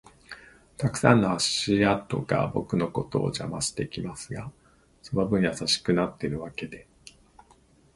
[0.77, 4.51] たくさんの足跡が僕のことを邪魔してきますが、
[5.03, 6.87] その分優しくなってるわけで